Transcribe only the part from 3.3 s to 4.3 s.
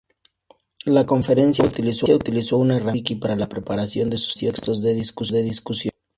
la preparación de